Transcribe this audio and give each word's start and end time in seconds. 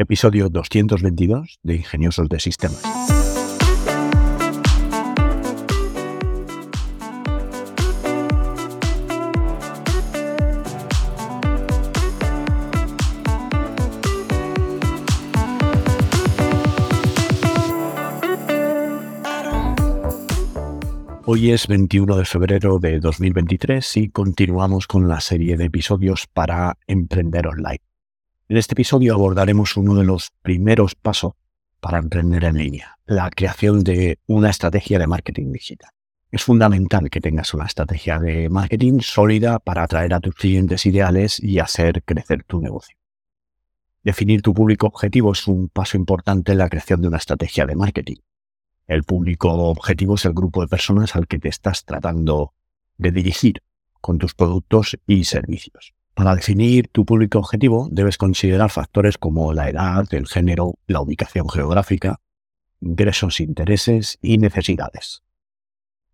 episodio 0.00 0.48
222 0.48 1.58
de 1.62 1.76
Ingeniosos 1.76 2.28
de 2.28 2.40
Sistemas. 2.40 2.82
Hoy 21.26 21.52
es 21.52 21.68
21 21.68 22.16
de 22.16 22.24
febrero 22.24 22.78
de 22.78 22.98
2023 22.98 23.96
y 23.98 24.08
continuamos 24.08 24.86
con 24.86 25.08
la 25.08 25.20
serie 25.20 25.56
de 25.56 25.66
episodios 25.66 26.26
para 26.26 26.76
emprender 26.88 27.46
online. 27.46 27.89
En 28.50 28.56
este 28.56 28.74
episodio 28.74 29.14
abordaremos 29.14 29.76
uno 29.76 29.94
de 29.94 30.02
los 30.02 30.32
primeros 30.42 30.96
pasos 30.96 31.34
para 31.78 31.98
emprender 31.98 32.42
en 32.42 32.58
línea, 32.58 32.98
la 33.06 33.30
creación 33.30 33.84
de 33.84 34.18
una 34.26 34.50
estrategia 34.50 34.98
de 34.98 35.06
marketing 35.06 35.52
digital. 35.52 35.92
Es 36.32 36.42
fundamental 36.42 37.10
que 37.10 37.20
tengas 37.20 37.54
una 37.54 37.66
estrategia 37.66 38.18
de 38.18 38.48
marketing 38.48 39.02
sólida 39.02 39.60
para 39.60 39.84
atraer 39.84 40.14
a 40.14 40.18
tus 40.18 40.34
clientes 40.34 40.84
ideales 40.84 41.38
y 41.38 41.60
hacer 41.60 42.02
crecer 42.02 42.42
tu 42.42 42.60
negocio. 42.60 42.96
Definir 44.02 44.42
tu 44.42 44.52
público 44.52 44.88
objetivo 44.88 45.30
es 45.30 45.46
un 45.46 45.68
paso 45.68 45.96
importante 45.96 46.50
en 46.50 46.58
la 46.58 46.68
creación 46.68 47.02
de 47.02 47.06
una 47.06 47.18
estrategia 47.18 47.66
de 47.66 47.76
marketing. 47.76 48.16
El 48.88 49.04
público 49.04 49.52
objetivo 49.52 50.16
es 50.16 50.24
el 50.24 50.32
grupo 50.32 50.60
de 50.60 50.66
personas 50.66 51.14
al 51.14 51.28
que 51.28 51.38
te 51.38 51.50
estás 51.50 51.84
tratando 51.84 52.54
de 52.98 53.12
dirigir 53.12 53.62
con 54.00 54.18
tus 54.18 54.34
productos 54.34 54.98
y 55.06 55.22
servicios. 55.22 55.94
Para 56.20 56.34
definir 56.34 56.88
tu 56.88 57.06
público 57.06 57.38
objetivo 57.38 57.88
debes 57.90 58.18
considerar 58.18 58.68
factores 58.68 59.16
como 59.16 59.54
la 59.54 59.70
edad, 59.70 60.04
el 60.12 60.26
género, 60.26 60.74
la 60.86 61.00
ubicación 61.00 61.48
geográfica, 61.48 62.20
ingresos, 62.78 63.40
intereses 63.40 64.18
y 64.20 64.36
necesidades. 64.36 65.22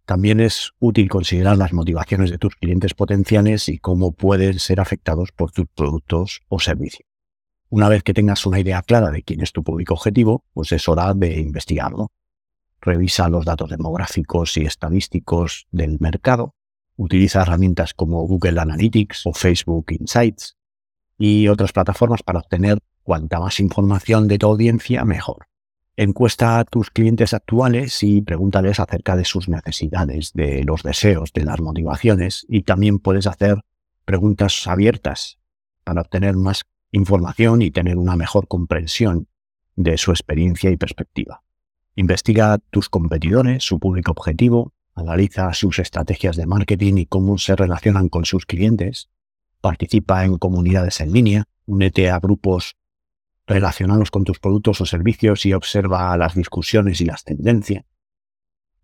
También 0.05 0.39
es 0.39 0.75
útil 0.79 1.09
considerar 1.09 1.57
las 1.57 1.73
motivaciones 1.73 2.31
de 2.31 2.39
tus 2.39 2.55
clientes 2.55 2.95
potenciales 2.95 3.69
y 3.69 3.79
cómo 3.79 4.13
pueden 4.13 4.61
ser 4.61 4.79
afectados 4.79 5.33
por 5.33 5.51
tus 5.51 5.67
productos 5.75 6.41
o 6.47 6.61
servicios. 6.61 7.09
Una 7.69 7.89
vez 7.89 8.05
que 8.05 8.15
tengas 8.15 8.47
una 8.47 8.61
idea 8.61 8.83
clara 8.83 9.11
de 9.11 9.25
quién 9.25 9.43
es 9.43 9.51
tu 9.51 9.65
público 9.65 9.95
objetivo, 9.95 10.45
pues 10.53 10.71
es 10.71 10.89
hora 10.89 11.15
de 11.15 11.41
investigarlo. 11.41 12.13
Revisa 12.81 13.29
los 13.29 13.45
datos 13.45 13.71
demográficos 13.71 14.57
y 14.57 14.67
estadísticos 14.67 15.67
del 15.73 15.99
mercado 15.99 16.55
Utiliza 16.97 17.43
herramientas 17.43 17.95
como 17.95 18.27
Google 18.27 18.61
Analytics 18.61 19.27
o 19.27 19.33
Facebook 19.33 19.87
Insights 19.91 20.57
y 21.19 21.49
otras 21.49 21.73
plataformas 21.73 22.23
para 22.23 22.41
obtener 22.41 22.79
cuanta 23.03 23.39
más 23.39 23.61
información 23.61 24.29
de 24.29 24.39
tu 24.39 24.47
audiencia, 24.47 25.05
mejor. 25.05 25.47
Encuesta 25.97 26.59
a 26.59 26.65
tus 26.65 26.91
clientes 26.91 27.33
actuales 27.33 28.03
y 28.03 28.21
pregúntales 28.21 28.81
acerca 28.81 29.17
de 29.17 29.25
sus 29.25 29.49
necesidades, 29.49 30.33
de 30.35 30.63
los 30.65 30.83
deseos, 30.83 31.33
de 31.33 31.45
las 31.45 31.61
motivaciones 31.61 32.45
y 32.49 32.63
también 32.63 32.99
puedes 32.99 33.27
hacer 33.27 33.61
preguntas 34.05 34.67
abiertas 34.67 35.39
para 35.85 36.03
obtener 36.03 36.37
más 36.37 36.65
información 36.93 37.63
y 37.63 37.71
tener 37.71 37.97
una 37.97 38.17
mejor 38.17 38.49
comprensión 38.49 39.29
de 39.75 39.97
su 39.99 40.11
experiencia 40.11 40.71
y 40.71 40.77
perspectiva. 40.77 41.43
Investiga 41.95 42.59
tus 42.71 42.89
competidores, 42.89 43.65
su 43.65 43.79
público 43.79 44.13
objetivo, 44.13 44.75
analiza 44.97 45.53
sus 45.53 45.79
estrategias 45.79 46.37
de 46.37 46.47
marketing 46.47 46.95
y 46.97 47.07
cómo 47.07 47.39
se 47.39 47.55
relacionan 47.55 48.09
con 48.09 48.25
sus 48.25 48.47
clientes, 48.47 49.11
participa 49.61 50.25
en 50.25 50.39
comunidades 50.39 51.01
en 51.01 51.13
línea, 51.13 51.45
únete 51.67 52.11
a 52.11 52.19
grupos 52.19 52.77
relacionados 53.47 54.11
con 54.11 54.25
tus 54.25 54.41
productos 54.41 54.81
o 54.81 54.87
servicios 54.87 55.47
y 55.47 55.53
observa 55.53 56.17
las 56.17 56.35
discusiones 56.35 57.01
y 57.01 57.05
las 57.05 57.25
tendencias. 57.25 57.85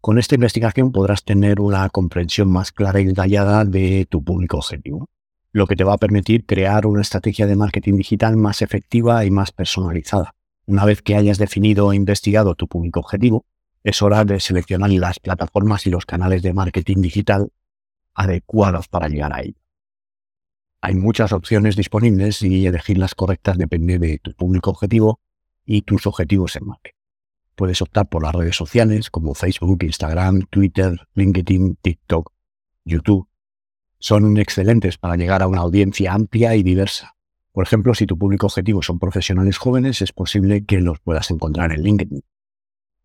Con 0.00 0.18
esta 0.18 0.34
investigación 0.34 0.92
podrás 0.92 1.24
tener 1.24 1.60
una 1.60 1.88
comprensión 1.88 2.50
más 2.50 2.72
clara 2.72 3.00
y 3.00 3.04
detallada 3.04 3.64
de 3.64 4.06
tu 4.08 4.22
público 4.22 4.58
objetivo, 4.58 5.08
lo 5.52 5.66
que 5.66 5.76
te 5.76 5.84
va 5.84 5.94
a 5.94 5.98
permitir 5.98 6.44
crear 6.44 6.86
una 6.86 7.02
estrategia 7.02 7.46
de 7.46 7.56
marketing 7.56 7.96
digital 7.96 8.36
más 8.36 8.62
efectiva 8.62 9.24
y 9.24 9.30
más 9.30 9.50
personalizada. 9.50 10.34
Una 10.66 10.84
vez 10.84 11.02
que 11.02 11.16
hayas 11.16 11.38
definido 11.38 11.92
e 11.92 11.96
investigado 11.96 12.54
tu 12.54 12.68
público 12.68 13.00
objetivo, 13.00 13.46
es 13.84 14.00
hora 14.02 14.24
de 14.24 14.38
seleccionar 14.40 14.90
las 14.90 15.18
plataformas 15.18 15.86
y 15.86 15.90
los 15.90 16.06
canales 16.06 16.42
de 16.42 16.52
marketing 16.52 17.02
digital 17.02 17.52
adecuados 18.14 18.88
para 18.88 19.08
llegar 19.08 19.32
a 19.32 19.42
ello. 19.42 19.56
Hay 20.80 20.94
muchas 20.94 21.32
opciones 21.32 21.76
disponibles 21.76 22.42
y 22.42 22.66
elegir 22.66 22.98
las 22.98 23.14
correctas 23.14 23.56
depende 23.56 23.98
de 23.98 24.18
tu 24.18 24.34
público 24.34 24.70
objetivo 24.70 25.20
y 25.64 25.82
tus 25.82 26.06
objetivos 26.06 26.56
en 26.56 26.66
marketing. 26.66 26.98
Puedes 27.54 27.82
optar 27.82 28.08
por 28.08 28.22
las 28.22 28.34
redes 28.34 28.56
sociales 28.56 29.10
como 29.10 29.34
Facebook, 29.34 29.82
Instagram, 29.82 30.42
Twitter, 30.50 30.96
LinkedIn, 31.14 31.76
TikTok, 31.76 32.32
YouTube. 32.84 33.28
Son 33.98 34.36
excelentes 34.38 34.98
para 34.98 35.16
llegar 35.16 35.42
a 35.42 35.46
una 35.46 35.60
audiencia 35.60 36.12
amplia 36.12 36.56
y 36.56 36.62
diversa. 36.62 37.14
Por 37.52 37.64
ejemplo, 37.64 37.94
si 37.94 38.06
tu 38.06 38.18
público 38.18 38.46
objetivo 38.46 38.82
son 38.82 38.98
profesionales 38.98 39.58
jóvenes, 39.58 40.02
es 40.02 40.12
posible 40.12 40.64
que 40.64 40.80
los 40.80 40.98
puedas 41.00 41.30
encontrar 41.30 41.72
en 41.72 41.82
LinkedIn 41.82 42.22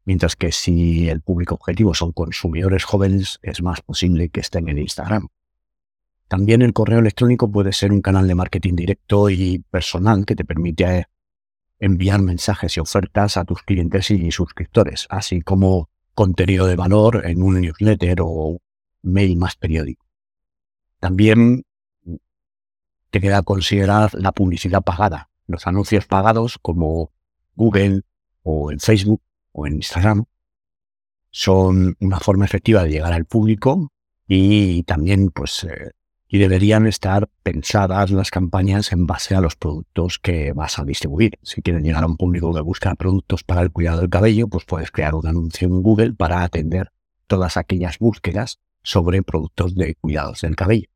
mientras 0.08 0.38
que 0.38 0.54
si 0.54 1.10
el 1.10 1.20
público 1.20 1.56
objetivo 1.56 1.94
son 1.94 2.14
consumidores 2.14 2.86
jóvenes, 2.86 3.40
es 3.42 3.62
más 3.62 3.82
posible 3.82 4.30
que 4.30 4.40
estén 4.40 4.70
en 4.70 4.78
Instagram. 4.78 5.28
También 6.30 6.62
el 6.62 6.72
correo 6.72 7.00
electrónico 7.00 7.52
puede 7.52 7.74
ser 7.74 7.92
un 7.92 8.02
canal 8.02 8.26
de 8.26 8.34
marketing 8.34 8.76
directo 8.76 9.30
y 9.30 9.66
personal 9.70 10.26
que 10.26 10.38
te 10.38 10.46
permite 10.46 11.08
enviar 11.80 12.22
mensajes 12.22 12.78
y 12.78 12.80
ofertas 12.80 13.36
a 13.36 13.44
tus 13.44 13.62
clientes 13.64 14.10
y 14.10 14.32
suscriptores, 14.32 15.08
así 15.10 15.42
como 15.42 15.90
contenido 16.16 16.68
de 16.68 16.78
valor 16.78 17.24
en 17.26 17.42
un 17.42 17.60
newsletter 17.60 18.20
o 18.22 18.62
mail 19.02 19.36
más 19.36 19.58
periódico. 19.58 20.06
También 21.02 21.66
te 23.10 23.20
queda 23.20 23.42
considerar 23.42 24.14
la 24.14 24.32
publicidad 24.32 24.84
pagada, 24.84 25.30
los 25.48 25.68
anuncios 25.68 26.06
pagados 26.06 26.58
como 26.62 27.12
Google 27.56 28.04
o 28.44 28.72
en 28.72 28.80
Facebook 28.80 29.22
o 29.58 29.68
en 29.68 29.74
Instagram 29.76 30.26
son 31.32 31.98
una 32.00 32.20
forma 32.20 32.46
efectiva 32.46 32.84
de 32.84 32.92
llegar 32.92 33.12
al 33.12 33.26
público 33.26 33.92
y 34.28 34.84
también 34.84 35.30
pues 35.30 35.64
eh, 35.66 35.92
y 36.30 36.38
deberían 36.40 36.88
estar 36.88 37.30
pensadas 37.42 38.12
las 38.12 38.32
campañas 38.32 38.92
en 38.92 39.08
base 39.08 39.34
a 39.34 39.42
los 39.42 39.56
productos 39.56 40.20
que 40.20 40.52
vas 40.52 40.78
a 40.78 40.84
distribuir. 40.84 41.40
Si 41.42 41.62
quieres 41.62 41.84
llegar 41.84 42.04
a 42.04 42.08
un 42.08 42.18
público 42.18 42.54
que 42.54 42.62
busca 42.62 42.94
productos 42.96 43.44
para 43.44 43.62
el 43.62 43.72
cuidado 43.72 44.02
del 44.02 44.10
cabello, 44.10 44.48
pues 44.48 44.66
puedes 44.66 44.92
crear 44.92 45.16
un 45.16 45.26
anuncio 45.26 45.68
en 45.68 45.82
Google 45.82 46.14
para 46.14 46.44
atender 46.44 46.92
todas 47.28 47.56
aquellas 47.56 47.98
búsquedas 47.98 48.60
sobre 48.84 49.24
productos 49.24 49.76
de 49.76 49.96
cuidados 49.96 50.42
del 50.42 50.56
cabello. 50.56 50.90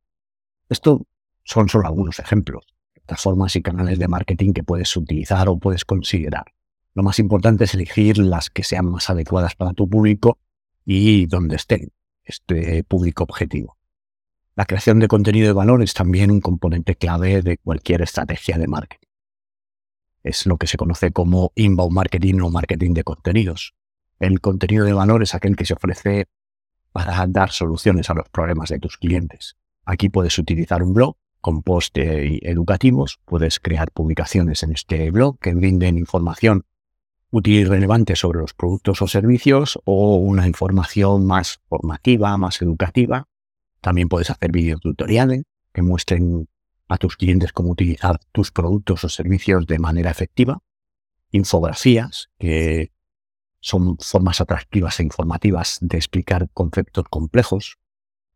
Esto 0.70 1.08
son 1.44 1.70
solo 1.70 1.88
algunos 1.88 2.20
ejemplos, 2.20 2.66
de 3.08 3.16
formas 3.16 3.56
y 3.56 3.62
canales 3.62 4.00
de 4.00 4.08
marketing 4.08 4.54
que 4.54 4.64
puedes 4.64 4.96
utilizar 4.96 5.48
o 5.50 5.58
puedes 5.58 5.86
considerar. 5.86 6.46
Lo 6.94 7.04
más 7.04 7.20
importante 7.20 7.64
es 7.64 7.74
elegir 7.74 8.18
las 8.18 8.50
que 8.50 8.64
sean 8.64 8.86
más 8.92 9.10
adecuadas 9.10 9.56
para 9.56 9.74
tu 9.74 9.90
público 9.90 10.40
y 10.86 11.26
donde 11.26 11.56
estén 11.56 11.92
este 12.24 12.84
público 12.84 13.24
objetivo. 13.24 13.78
La 14.56 14.66
creación 14.66 15.00
de 15.00 15.08
contenido 15.08 15.48
de 15.48 15.54
valor 15.54 15.82
es 15.82 15.94
también 15.94 16.32
un 16.32 16.42
componente 16.42 16.96
clave 16.96 17.42
de 17.42 17.58
cualquier 17.58 18.02
estrategia 18.02 18.58
de 18.58 18.68
marketing. 18.68 19.08
Es 20.24 20.46
lo 20.46 20.58
que 20.58 20.68
se 20.68 20.78
conoce 20.78 21.12
como 21.12 21.54
inbound 21.56 21.94
marketing 21.94 22.42
o 22.42 22.50
marketing 22.50 22.94
de 22.94 23.04
contenidos. 23.04 23.74
El 24.20 24.42
contenido 24.42 24.86
de 24.86 24.94
valor 24.94 25.24
es 25.24 25.34
aquel 25.34 25.56
que 25.56 25.66
se 25.66 25.74
ofrece 25.74 26.28
para 26.92 27.26
dar 27.28 27.52
soluciones 27.52 28.10
a 28.10 28.14
los 28.14 28.28
problemas 28.30 28.70
de 28.70 28.80
tus 28.80 28.98
clientes. 28.98 29.56
Aquí 29.86 30.10
puedes 30.10 30.38
utilizar 30.38 30.84
un 30.84 30.94
blog 30.94 31.16
con 31.40 31.64
posts 31.64 31.94
educativos, 31.96 33.20
puedes 33.26 33.60
crear 33.60 33.92
publicaciones 33.92 34.62
en 34.62 34.74
este 34.74 35.10
blog 35.10 35.40
que 35.40 35.56
brinden 35.56 35.98
información 35.98 36.66
útil 37.32 37.54
y 37.54 37.64
relevante 37.64 38.16
sobre 38.16 38.40
los 38.40 38.54
productos 38.54 39.02
o 39.02 39.08
servicios 39.08 39.80
o 39.86 40.18
una 40.18 40.48
información 40.48 41.26
más 41.26 41.60
formativa, 41.68 42.38
más 42.38 42.62
educativa. 42.62 43.28
También 43.80 44.10
puedes 44.10 44.30
hacer 44.30 44.52
videotutoriales 44.52 45.44
que 45.74 45.82
muestren 45.82 46.48
a 46.90 46.98
tus 46.98 47.16
clientes 47.16 47.54
cómo 47.54 47.72
utilizar 47.72 48.20
tus 48.34 48.52
productos 48.52 49.06
o 49.06 49.10
servicios 49.10 49.66
de 49.66 49.80
manera 49.80 50.12
efectiva. 50.12 50.62
Infografías, 51.32 52.30
que 52.38 52.92
son 53.62 53.98
formas 53.98 54.42
atractivas 54.42 55.00
e 55.00 55.04
informativas 55.04 55.78
de 55.80 55.98
explicar 55.98 56.50
conceptos 56.54 57.06
complejos. 57.10 57.78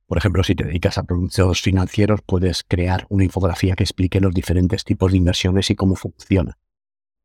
Por 0.07 0.17
ejemplo, 0.17 0.43
si 0.43 0.55
te 0.55 0.63
dedicas 0.63 0.97
a 0.97 1.03
productos 1.03 1.61
financieros, 1.61 2.21
puedes 2.25 2.63
crear 2.63 3.05
una 3.09 3.25
infografía 3.25 3.75
que 3.75 3.83
explique 3.83 4.21
los 4.21 4.33
diferentes 4.33 4.85
tipos 4.85 5.11
de 5.11 5.17
inversiones 5.17 5.69
y 5.69 5.75
cómo 5.75 5.95
funciona. 5.95 6.57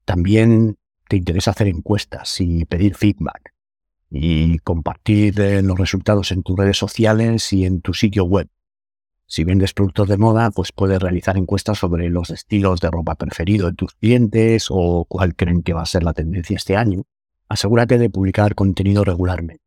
También 0.05 0.78
te 1.11 1.17
interesa 1.17 1.51
hacer 1.51 1.67
encuestas 1.67 2.41
y 2.41 2.65
pedir 2.67 2.95
feedback 2.95 3.53
y 4.11 4.61
compartir 4.61 5.41
eh, 5.41 5.61
los 5.61 5.77
resultados 5.77 6.31
en 6.31 6.45
tus 6.45 6.57
redes 6.57 6.79
sociales 6.79 7.53
y 7.53 7.65
en 7.65 7.81
tu 7.81 7.95
sitio 7.95 8.25
web. 8.25 8.49
Si 9.27 9.43
vendes 9.43 9.75
productos 9.75 10.09
de 10.09 10.17
moda, 10.19 10.53
pues 10.53 10.71
puedes 10.71 11.01
realizar 11.01 11.37
encuestas 11.37 11.79
sobre 11.79 12.11
los 12.11 12.31
estilos 12.31 12.81
de 12.81 12.93
ropa 12.93 13.17
preferido 13.17 13.67
de 13.67 13.75
tus 13.75 13.95
clientes 13.95 14.69
o 14.71 15.05
cuál 15.05 15.35
creen 15.35 15.65
que 15.65 15.73
va 15.73 15.83
a 15.83 15.87
ser 15.87 16.05
la 16.05 16.12
tendencia 16.12 16.55
este 16.55 16.77
año. 16.77 17.03
Asegúrate 17.49 17.99
de 17.99 18.09
publicar 18.09 18.55
contenido 18.55 19.03
regularmente. 19.03 19.65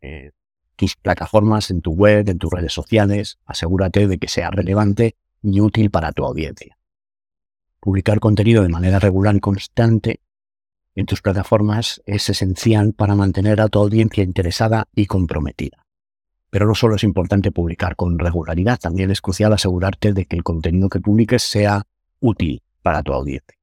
Eh, 0.00 0.30
tus 0.74 0.96
plataformas, 0.96 1.70
en 1.70 1.82
tu 1.82 1.92
web, 1.92 2.26
en 2.30 2.38
tus 2.38 2.50
redes 2.50 2.72
sociales, 2.72 3.38
asegúrate 3.44 4.08
de 4.08 4.16
que 4.16 4.28
sea 4.28 4.50
relevante 4.50 5.16
y 5.42 5.60
útil 5.60 5.90
para 5.90 6.12
tu 6.12 6.24
audiencia. 6.24 6.78
Publicar 7.78 8.20
contenido 8.20 8.62
de 8.62 8.70
manera 8.70 8.98
regular 8.98 9.36
y 9.36 9.40
constante 9.40 10.20
en 10.94 11.06
tus 11.06 11.22
plataformas 11.22 12.02
es 12.06 12.28
esencial 12.28 12.92
para 12.92 13.14
mantener 13.14 13.60
a 13.60 13.68
tu 13.68 13.78
audiencia 13.78 14.22
interesada 14.22 14.88
y 14.94 15.06
comprometida. 15.06 15.86
Pero 16.50 16.66
no 16.66 16.74
solo 16.74 16.96
es 16.96 17.04
importante 17.04 17.50
publicar 17.50 17.96
con 17.96 18.18
regularidad, 18.18 18.78
también 18.78 19.10
es 19.10 19.22
crucial 19.22 19.52
asegurarte 19.52 20.12
de 20.12 20.26
que 20.26 20.36
el 20.36 20.42
contenido 20.42 20.88
que 20.88 21.00
publiques 21.00 21.42
sea 21.42 21.82
útil 22.20 22.62
para 22.82 23.02
tu 23.02 23.12
audiencia. 23.12 23.58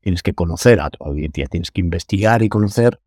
Tienes 0.00 0.22
que 0.22 0.34
conocer 0.34 0.80
a 0.80 0.90
tu 0.90 1.04
audiencia, 1.04 1.46
tienes 1.46 1.70
que 1.70 1.80
investigar 1.80 2.42
y 2.42 2.48
conocer 2.48 3.00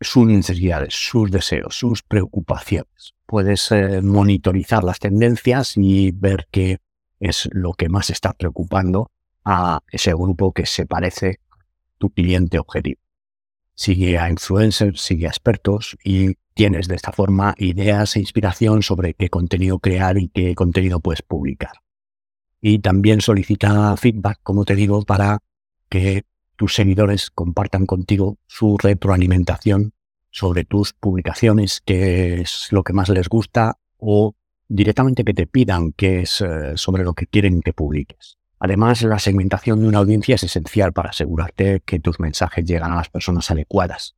sus 0.00 0.26
necesidades, 0.26 0.94
sus 0.94 1.30
deseos, 1.32 1.74
sus 1.76 2.04
preocupaciones. 2.04 3.14
Puedes 3.26 3.72
eh, 3.72 4.00
monitorizar 4.00 4.84
las 4.84 5.00
tendencias 5.00 5.76
y 5.76 6.12
ver 6.12 6.46
qué 6.52 6.78
es 7.18 7.48
lo 7.52 7.72
que 7.72 7.88
más 7.88 8.10
está 8.10 8.32
preocupando 8.32 9.10
a 9.44 9.80
ese 9.90 10.12
grupo 10.14 10.52
que 10.52 10.66
se 10.66 10.86
parece 10.86 11.40
tu 11.98 12.10
cliente 12.10 12.58
objetivo. 12.58 13.00
Sigue 13.74 14.18
a 14.18 14.30
influencers, 14.30 15.00
sigue 15.00 15.26
a 15.26 15.30
expertos 15.30 15.96
y 16.02 16.34
tienes 16.54 16.88
de 16.88 16.96
esta 16.96 17.12
forma 17.12 17.54
ideas 17.58 18.16
e 18.16 18.20
inspiración 18.20 18.82
sobre 18.82 19.14
qué 19.14 19.28
contenido 19.28 19.78
crear 19.78 20.18
y 20.18 20.28
qué 20.28 20.54
contenido 20.54 21.00
puedes 21.00 21.22
publicar. 21.22 21.72
Y 22.60 22.80
también 22.80 23.20
solicita 23.20 23.96
feedback, 23.96 24.40
como 24.42 24.64
te 24.64 24.74
digo, 24.74 25.02
para 25.02 25.38
que 25.88 26.24
tus 26.56 26.74
seguidores 26.74 27.30
compartan 27.30 27.86
contigo 27.86 28.38
su 28.46 28.76
retroalimentación 28.78 29.92
sobre 30.30 30.64
tus 30.64 30.92
publicaciones, 30.92 31.80
qué 31.84 32.40
es 32.40 32.68
lo 32.72 32.82
que 32.82 32.92
más 32.92 33.08
les 33.08 33.28
gusta 33.28 33.78
o 33.96 34.34
directamente 34.68 35.24
que 35.24 35.34
te 35.34 35.46
pidan 35.46 35.92
qué 35.92 36.20
es 36.22 36.40
eh, 36.40 36.76
sobre 36.76 37.04
lo 37.04 37.14
que 37.14 37.26
quieren 37.26 37.62
que 37.62 37.72
publiques. 37.72 38.37
Además, 38.60 39.02
la 39.02 39.18
segmentación 39.18 39.80
de 39.80 39.88
una 39.88 39.98
audiencia 39.98 40.34
es 40.34 40.42
esencial 40.42 40.92
para 40.92 41.10
asegurarte 41.10 41.80
que 41.84 42.00
tus 42.00 42.18
mensajes 42.18 42.64
llegan 42.64 42.92
a 42.92 42.96
las 42.96 43.08
personas 43.08 43.50
adecuadas. 43.50 44.16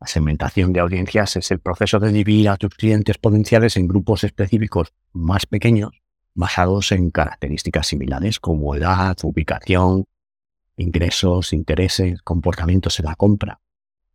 La 0.00 0.06
segmentación 0.06 0.72
de 0.72 0.80
audiencias 0.80 1.36
es 1.36 1.50
el 1.50 1.60
proceso 1.60 1.98
de 1.98 2.12
dividir 2.12 2.48
a 2.48 2.56
tus 2.56 2.74
clientes 2.74 3.18
potenciales 3.18 3.76
en 3.76 3.88
grupos 3.88 4.24
específicos 4.24 4.94
más 5.12 5.46
pequeños 5.46 5.90
basados 6.34 6.92
en 6.92 7.10
características 7.10 7.88
similares 7.88 8.40
como 8.40 8.74
edad, 8.74 9.16
ubicación, 9.22 10.06
ingresos, 10.76 11.52
intereses, 11.52 12.22
comportamientos 12.22 12.98
en 13.00 13.06
la 13.06 13.14
compra. 13.14 13.60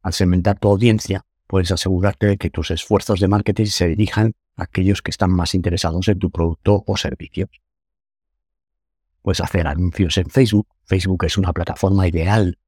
Al 0.01 0.13
segmentar 0.13 0.57
tu 0.57 0.69
audiencia, 0.69 1.25
puedes 1.47 1.71
asegurarte 1.71 2.27
de 2.27 2.37
que 2.37 2.49
tus 2.49 2.71
esfuerzos 2.71 3.19
de 3.19 3.27
marketing 3.27 3.65
se 3.65 3.87
dirijan 3.87 4.33
a 4.55 4.63
aquellos 4.63 5.01
que 5.01 5.11
están 5.11 5.31
más 5.31 5.53
interesados 5.53 6.07
en 6.07 6.17
tu 6.17 6.31
producto 6.31 6.83
o 6.87 6.97
servicio. 6.97 7.49
Puedes 9.25 9.41
hacer 9.41 9.65
anuncios 9.65 10.19
en 10.19 10.29
Facebook. 10.29 10.67
Facebook 10.83 11.25
es 11.25 11.35
una 11.35 11.51
plataforma 11.51 12.07
ideal 12.07 12.59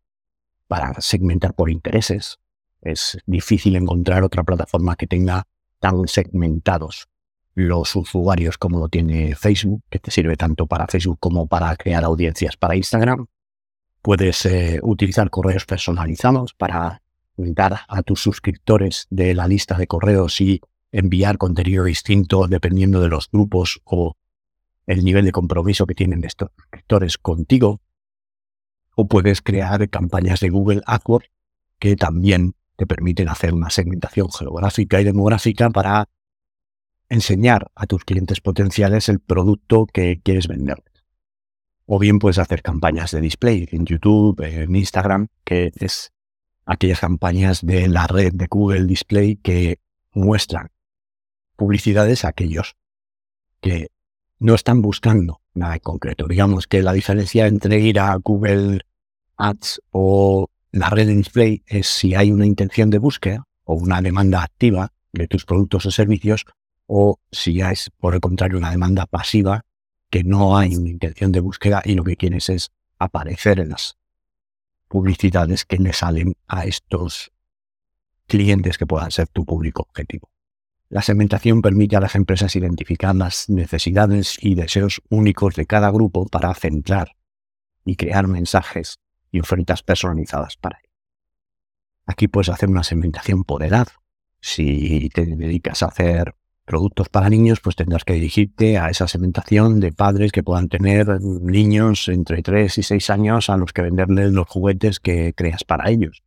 para 0.68 1.00
segmentar 1.02 1.54
por 1.54 1.70
intereses. 1.70 2.40
Es 2.82 3.16
difícil 3.28 3.76
encontrar 3.76 4.24
otra 4.24 4.44
plataforma 4.44 4.96
que 4.96 5.06
tenga 5.06 5.46
tan 5.80 6.08
segmentados 6.08 7.10
los 7.54 7.96
usuarios 7.96 8.58
como 8.58 8.80
lo 8.80 8.90
tiene 8.90 9.36
Facebook, 9.36 9.84
que 9.88 10.00
te 10.00 10.10
sirve 10.10 10.36
tanto 10.36 10.66
para 10.66 10.88
Facebook 10.88 11.20
como 11.20 11.46
para 11.46 11.76
crear 11.76 12.04
audiencias 12.04 12.58
para 12.58 12.76
Instagram. 12.76 13.28
Puedes 14.02 14.44
eh, 14.48 14.80
utilizar 14.82 15.30
correos 15.30 15.64
personalizados 15.66 16.56
para 16.56 17.04
dar 17.36 17.82
a 17.88 18.02
tus 18.02 18.20
suscriptores 18.20 19.06
de 19.12 19.36
la 19.36 19.48
lista 19.48 19.78
de 19.78 19.86
correos 19.86 20.42
y 20.42 20.60
enviar 20.92 21.38
contenido 21.38 21.84
distinto 21.84 22.48
dependiendo 22.48 23.00
de 23.00 23.10
los 23.10 23.30
grupos 23.30 23.80
o 23.84 24.16
el 24.88 25.04
nivel 25.04 25.26
de 25.26 25.32
compromiso 25.32 25.86
que 25.86 25.94
tienen 25.94 26.24
estos 26.24 26.50
suscriptores 26.56 27.18
contigo. 27.18 27.82
O 28.96 29.08
puedes 29.08 29.42
crear 29.42 29.88
campañas 29.90 30.40
de 30.40 30.50
Google 30.50 30.82
AdWords 30.88 31.30
que 31.78 31.96
también 31.96 32.56
te 32.78 32.88
permiten 32.88 33.30
hacer 33.30 33.54
una 33.54 33.70
segmentación 33.70 34.32
geográfica 34.32 35.00
y 35.00 35.04
demográfica 35.04 35.70
para 35.70 36.10
enseñar 37.10 37.72
a 37.76 37.86
tus 37.86 38.04
clientes 38.06 38.42
potenciales 38.42 39.10
el 39.10 39.20
producto 39.20 39.86
que 39.86 40.20
quieres 40.22 40.48
vender. 40.48 40.84
O 41.86 42.00
bien 42.00 42.20
puedes 42.20 42.40
hacer 42.40 42.62
campañas 42.62 43.12
de 43.12 43.22
display 43.22 43.68
en 43.72 43.86
YouTube, 43.86 44.42
en 44.42 44.76
Instagram, 44.76 45.28
que 45.44 45.72
es 45.76 46.12
aquellas 46.66 47.00
campañas 47.00 47.66
de 47.66 47.88
la 47.88 48.08
red 48.08 48.34
de 48.34 48.48
Google 48.48 48.86
Display 48.86 49.38
que 49.38 49.80
muestran 50.14 50.70
publicidades 51.56 52.26
a 52.26 52.30
aquellos 52.30 52.76
que 53.62 53.90
no 54.40 54.56
están 54.56 54.82
buscando 54.82 55.42
nada 55.54 55.76
en 55.76 55.80
concreto. 55.80 56.28
Digamos 56.28 56.68
que 56.68 56.82
la 56.82 56.94
diferencia 56.94 57.48
entre 57.48 57.80
ir 57.80 58.00
a 58.00 58.16
Google 58.16 58.82
Ads 59.38 59.82
o 59.92 60.50
la 60.72 60.90
red 60.90 61.08
de 61.08 61.16
display 61.16 61.64
es 61.66 61.88
si 61.88 62.16
hay 62.16 62.32
una 62.32 62.46
intención 62.46 62.90
de 62.90 63.00
búsqueda 63.00 63.46
o 63.64 63.76
una 63.76 64.02
demanda 64.02 64.44
activa 64.44 64.92
de 65.14 65.28
tus 65.28 65.46
productos 65.46 65.86
o 65.86 65.92
servicios 65.92 66.46
o 66.86 67.20
si 67.32 67.62
es, 67.62 67.90
por 67.98 68.14
el 68.14 68.22
contrario, 68.22 68.58
una 68.58 68.72
demanda 68.72 69.06
pasiva 69.06 69.66
que 70.10 70.24
no 70.24 70.58
hay 70.58 70.76
una 70.76 70.90
intención 70.90 71.32
de 71.32 71.42
búsqueda 71.42 71.82
y 71.84 71.96
lo 71.96 72.04
que 72.04 72.16
quieres 72.16 72.50
es 72.50 72.72
aparecer 72.98 73.60
en 73.60 73.70
las 73.70 73.98
publicidades 74.88 75.66
que 75.66 75.78
le 75.78 75.94
salen 75.94 76.36
a 76.48 76.66
estos 76.66 77.32
clientes 78.26 78.78
que 78.78 78.86
puedan 78.86 79.12
ser 79.12 79.28
tu 79.28 79.46
público 79.46 79.84
objetivo. 79.84 80.30
La 80.90 81.02
segmentación 81.02 81.62
permite 81.62 81.98
a 81.98 82.00
las 82.00 82.16
empresas 82.16 82.56
identificar 82.56 83.14
las 83.14 83.50
necesidades 83.50 84.38
y 84.42 84.56
deseos 84.56 85.02
únicos 85.10 85.56
de 85.56 85.66
cada 85.66 85.92
grupo 85.92 86.26
para 86.28 86.54
centrar 86.54 87.18
y 87.84 87.98
crear 87.98 88.28
mensajes 88.28 89.00
y 89.30 89.42
ofertas 89.42 89.84
personalizadas 89.84 90.56
para 90.56 90.80
ellos. 90.80 90.94
Aquí 92.06 92.30
puedes 92.30 92.48
hacer 92.50 92.70
una 92.70 92.84
segmentación 92.84 93.44
por 93.44 93.64
edad. 93.64 93.88
Si 94.40 95.10
te 95.14 95.26
dedicas 95.26 95.84
a 95.84 95.88
hacer 95.88 96.36
productos 96.64 97.10
para 97.10 97.30
niños, 97.30 97.60
pues 97.60 97.76
tendrás 97.76 98.06
que 98.06 98.14
dirigirte 98.14 98.78
a 98.78 98.90
esa 98.90 99.10
segmentación 99.10 99.82
de 99.82 99.92
padres 99.92 100.32
que 100.32 100.44
puedan 100.44 100.70
tener 100.70 101.20
niños 101.22 102.08
entre 102.08 102.42
3 102.42 102.78
y 102.78 102.84
6 102.84 103.10
años 103.10 103.50
a 103.50 103.58
los 103.58 103.74
que 103.74 103.82
venderles 103.82 104.32
los 104.32 104.48
juguetes 104.48 105.02
que 105.02 105.34
creas 105.34 105.66
para 105.66 105.90
ellos. 105.90 106.24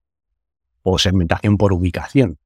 O 0.83 0.99
segmentación 0.99 1.57
por 1.57 1.73
ubicación, 1.73 2.39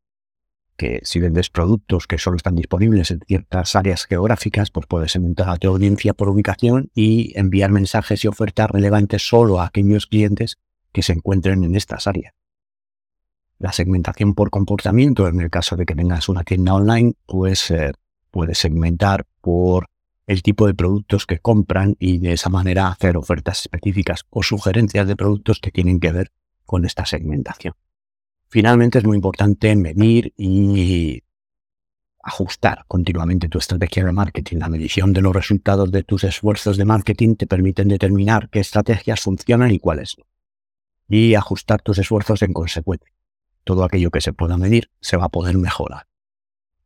que 0.77 1.01
si 1.05 1.21
vendes 1.21 1.51
productos 1.51 2.07
que 2.07 2.19
solo 2.19 2.37
están 2.37 2.57
disponibles 2.57 3.11
en 3.11 3.21
ciertas 3.21 3.77
áreas 3.77 4.07
geográficas, 4.07 4.71
pues 4.71 4.87
puedes 4.87 5.13
segmentar 5.13 5.49
a 5.49 5.57
tu 5.57 5.69
audiencia 5.69 6.15
por 6.15 6.29
ubicación 6.29 6.91
y 6.95 7.33
enviar 7.39 7.71
mensajes 7.71 8.25
y 8.25 8.29
ofertas 8.29 8.71
relevantes 8.71 9.27
solo 9.27 9.61
a 9.61 9.67
aquellos 9.67 10.07
clientes 10.07 10.57
que 10.93 11.03
se 11.03 11.13
encuentren 11.13 11.65
en 11.65 11.77
estas 11.77 12.07
áreas. 12.07 12.35
La 13.59 13.73
segmentación 13.73 14.35
por 14.35 14.51
comportamiento, 14.51 15.29
en 15.29 15.41
el 15.41 15.51
caso 15.51 15.77
de 15.77 15.87
que 15.87 15.95
tengas 15.95 16.29
una 16.29 16.43
tienda 16.43 16.75
online, 16.75 17.15
pues 17.27 17.73
puedes 18.31 18.59
segmentar 18.59 19.27
por 19.41 19.87
el 20.27 20.43
tipo 20.43 20.67
de 20.67 20.75
productos 20.75 21.27
que 21.27 21.39
compran 21.39 21.97
y 21.99 22.19
de 22.19 22.33
esa 22.33 22.49
manera 22.49 22.89
hacer 22.89 23.17
ofertas 23.17 23.61
específicas 23.61 24.25
o 24.31 24.43
sugerencias 24.43 25.07
de 25.07 25.17
productos 25.17 25.61
que 25.61 25.71
tienen 25.71 26.01
que 26.01 26.13
ver 26.13 26.33
con 26.65 26.85
esta 26.85 27.07
segmentación. 27.07 27.75
Finalmente 28.55 28.99
es 28.99 29.05
muy 29.05 29.17
importante 29.17 29.75
medir 29.75 30.33
y 30.37 31.25
ajustar 32.23 32.85
continuamente 32.87 33.49
tu 33.49 33.59
estrategia 33.59 34.05
de 34.05 34.13
marketing. 34.13 34.59
La 34.59 34.69
medición 34.69 35.13
de 35.13 35.23
los 35.23 35.35
resultados 35.35 35.91
de 35.91 36.05
tus 36.05 36.23
esfuerzos 36.23 36.77
de 36.77 36.85
marketing 36.85 37.35
te 37.35 37.49
permiten 37.49 37.89
determinar 37.89 38.49
qué 38.51 38.61
estrategias 38.61 39.23
funcionan 39.23 39.73
y 39.73 39.81
cuáles 39.81 40.17
no. 40.19 40.25
Y 41.09 41.35
ajustar 41.35 41.83
tus 41.83 41.99
esfuerzos 41.99 42.43
en 42.43 42.53
consecuencia 42.53 43.13
todo 43.65 43.83
aquello 43.83 44.13
que 44.13 44.21
se 44.21 44.33
pueda 44.33 44.57
medir 44.57 44.89
se 45.01 45.17
va 45.17 45.25
a 45.25 45.31
poder 45.31 45.59
mejorar. 45.59 46.07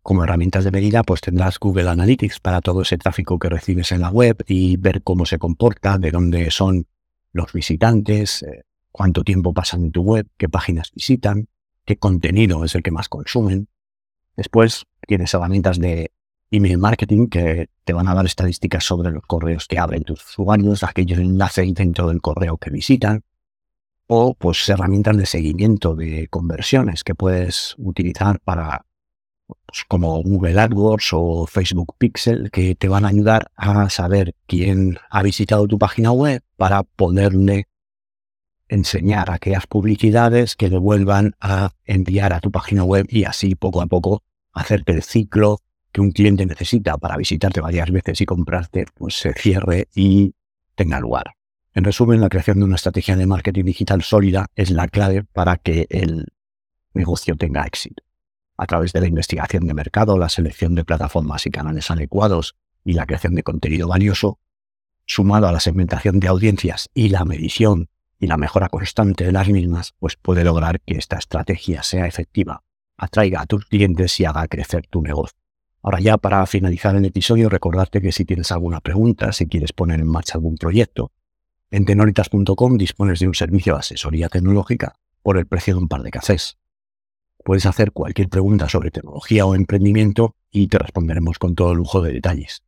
Como 0.00 0.24
herramientas 0.24 0.64
de 0.64 0.70
medida, 0.70 1.02
pues 1.02 1.20
tendrás 1.20 1.58
Google 1.58 1.90
Analytics 1.90 2.40
para 2.40 2.62
todo 2.62 2.80
ese 2.80 2.96
tráfico 2.96 3.38
que 3.38 3.50
recibes 3.50 3.92
en 3.92 4.00
la 4.00 4.08
web 4.08 4.42
y 4.46 4.78
ver 4.78 5.02
cómo 5.02 5.26
se 5.26 5.38
comporta, 5.38 5.98
de 5.98 6.12
dónde 6.12 6.50
son 6.50 6.86
los 7.32 7.52
visitantes, 7.52 8.42
eh, 8.42 8.64
cuánto 8.90 9.22
tiempo 9.22 9.52
pasan 9.52 9.84
en 9.84 9.92
tu 9.92 10.00
web, 10.00 10.26
qué 10.38 10.48
páginas 10.48 10.92
visitan, 10.94 11.46
qué 11.88 11.96
contenido 11.96 12.66
es 12.66 12.74
el 12.74 12.82
que 12.82 12.90
más 12.90 13.08
consumen. 13.08 13.66
Después 14.36 14.84
tienes 15.06 15.32
herramientas 15.32 15.78
de 15.78 16.12
email 16.50 16.76
marketing 16.76 17.28
que 17.28 17.70
te 17.84 17.94
van 17.94 18.08
a 18.08 18.14
dar 18.14 18.26
estadísticas 18.26 18.84
sobre 18.84 19.10
los 19.10 19.22
correos 19.22 19.66
que 19.66 19.78
abren 19.78 20.04
tus 20.04 20.22
usuarios, 20.22 20.84
aquellos 20.84 21.18
enlaces 21.18 21.72
dentro 21.72 22.08
del 22.08 22.20
correo 22.20 22.58
que 22.58 22.68
visitan, 22.68 23.24
o 24.06 24.34
pues 24.34 24.68
herramientas 24.68 25.16
de 25.16 25.24
seguimiento 25.24 25.94
de 25.94 26.28
conversiones 26.28 27.04
que 27.04 27.14
puedes 27.14 27.74
utilizar 27.78 28.38
para 28.40 28.84
pues, 29.46 29.86
como 29.88 30.22
Google 30.22 30.60
AdWords 30.60 31.08
o 31.14 31.46
Facebook 31.46 31.94
Pixel 31.96 32.50
que 32.50 32.74
te 32.74 32.88
van 32.88 33.06
a 33.06 33.08
ayudar 33.08 33.50
a 33.56 33.88
saber 33.88 34.34
quién 34.46 34.98
ha 35.08 35.22
visitado 35.22 35.66
tu 35.66 35.78
página 35.78 36.12
web 36.12 36.42
para 36.58 36.82
poderle 36.82 37.66
enseñar 38.68 39.30
aquellas 39.30 39.66
publicidades 39.66 40.56
que 40.56 40.70
devuelvan 40.70 41.34
a 41.40 41.70
enviar 41.84 42.32
a 42.32 42.40
tu 42.40 42.50
página 42.50 42.84
web 42.84 43.06
y 43.08 43.24
así 43.24 43.54
poco 43.54 43.80
a 43.80 43.86
poco 43.86 44.22
hacer 44.52 44.84
que 44.84 44.92
el 44.92 45.02
ciclo 45.02 45.60
que 45.92 46.00
un 46.00 46.12
cliente 46.12 46.44
necesita 46.46 46.98
para 46.98 47.16
visitarte 47.16 47.60
varias 47.60 47.90
veces 47.90 48.20
y 48.20 48.26
comprarte 48.26 48.86
pues 48.94 49.14
se 49.18 49.32
cierre 49.32 49.88
y 49.94 50.34
tenga 50.74 51.00
lugar. 51.00 51.34
En 51.74 51.84
resumen, 51.84 52.20
la 52.20 52.28
creación 52.28 52.58
de 52.58 52.64
una 52.64 52.76
estrategia 52.76 53.16
de 53.16 53.26
marketing 53.26 53.64
digital 53.64 54.02
sólida 54.02 54.46
es 54.56 54.70
la 54.70 54.88
clave 54.88 55.24
para 55.24 55.56
que 55.56 55.86
el 55.90 56.26
negocio 56.94 57.36
tenga 57.36 57.64
éxito. 57.64 58.02
A 58.56 58.66
través 58.66 58.92
de 58.92 59.00
la 59.00 59.06
investigación 59.06 59.66
de 59.66 59.74
mercado, 59.74 60.18
la 60.18 60.28
selección 60.28 60.74
de 60.74 60.84
plataformas 60.84 61.46
y 61.46 61.50
canales 61.50 61.90
adecuados 61.90 62.56
y 62.84 62.94
la 62.94 63.06
creación 63.06 63.34
de 63.34 63.44
contenido 63.44 63.86
valioso, 63.86 64.40
sumado 65.06 65.46
a 65.46 65.52
la 65.52 65.60
segmentación 65.60 66.18
de 66.18 66.28
audiencias 66.28 66.90
y 66.94 67.10
la 67.10 67.24
medición 67.24 67.88
y 68.18 68.26
la 68.26 68.36
mejora 68.36 68.68
constante 68.68 69.24
de 69.24 69.32
las 69.32 69.48
mismas, 69.48 69.94
pues 69.98 70.16
puede 70.16 70.44
lograr 70.44 70.80
que 70.80 70.96
esta 70.96 71.16
estrategia 71.16 71.82
sea 71.82 72.06
efectiva, 72.06 72.62
atraiga 72.96 73.42
a 73.42 73.46
tus 73.46 73.66
clientes 73.66 74.18
y 74.20 74.24
haga 74.24 74.48
crecer 74.48 74.86
tu 74.88 75.02
negocio. 75.02 75.38
Ahora 75.82 76.00
ya 76.00 76.18
para 76.18 76.44
finalizar 76.46 76.96
el 76.96 77.04
episodio, 77.04 77.48
recordarte 77.48 78.00
que 78.00 78.12
si 78.12 78.24
tienes 78.24 78.50
alguna 78.50 78.80
pregunta, 78.80 79.32
si 79.32 79.46
quieres 79.46 79.72
poner 79.72 80.00
en 80.00 80.08
marcha 80.08 80.34
algún 80.34 80.56
proyecto, 80.56 81.12
en 81.70 81.84
tenoritas.com 81.84 82.76
dispones 82.76 83.20
de 83.20 83.28
un 83.28 83.34
servicio 83.34 83.74
de 83.74 83.80
asesoría 83.80 84.28
tecnológica 84.28 84.96
por 85.22 85.38
el 85.38 85.46
precio 85.46 85.74
de 85.74 85.80
un 85.80 85.88
par 85.88 86.02
de 86.02 86.10
cafés. 86.10 86.58
Puedes 87.44 87.66
hacer 87.66 87.92
cualquier 87.92 88.28
pregunta 88.28 88.68
sobre 88.68 88.90
tecnología 88.90 89.46
o 89.46 89.54
emprendimiento 89.54 90.34
y 90.50 90.66
te 90.66 90.78
responderemos 90.78 91.38
con 91.38 91.54
todo 91.54 91.74
lujo 91.74 92.02
de 92.02 92.12
detalles. 92.12 92.64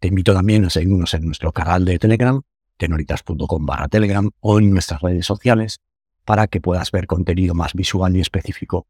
Te 0.00 0.08
invito 0.08 0.34
también 0.34 0.64
a 0.64 0.70
seguirnos 0.70 1.14
en 1.14 1.26
nuestro 1.26 1.52
canal 1.52 1.84
de 1.84 1.98
Telegram 1.98 2.42
tenoritas.com 2.78 3.66
barra 3.66 3.88
Telegram 3.88 4.30
o 4.40 4.58
en 4.58 4.70
nuestras 4.70 5.02
redes 5.02 5.26
sociales 5.26 5.80
para 6.24 6.46
que 6.46 6.60
puedas 6.60 6.90
ver 6.90 7.06
contenido 7.06 7.54
más 7.54 7.74
visual 7.74 8.16
y 8.16 8.20
específico 8.20 8.86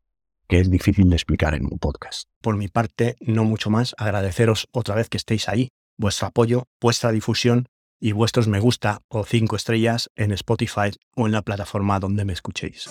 que 0.49 0.61
es 0.61 0.71
difícil 0.71 1.09
de 1.11 1.17
explicar 1.17 1.55
en 1.55 1.67
un 1.67 1.79
podcast. 1.79 2.29
Por 2.41 2.57
mi 2.57 2.69
parte, 2.69 3.17
no 3.21 3.45
mucho 3.45 3.71
más, 3.71 3.95
agradeceros 3.99 4.67
otra 4.73 4.95
vez 4.95 5.09
que 5.09 5.19
estéis 5.19 5.49
ahí, 5.49 5.69
vuestro 5.99 6.27
apoyo, 6.27 6.65
vuestra 6.81 7.13
difusión 7.13 7.69
y 8.01 8.13
vuestros 8.13 8.49
me 8.49 8.61
gusta 8.61 9.03
o 9.09 9.25
cinco 9.25 9.57
estrellas 9.57 10.11
en 10.17 10.33
Spotify 10.33 10.91
o 11.15 11.27
en 11.27 11.33
la 11.33 11.43
plataforma 11.43 12.01
donde 12.01 12.25
me 12.25 12.33
escuchéis. 12.33 12.89